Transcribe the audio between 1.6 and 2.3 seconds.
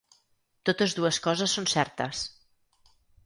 certes.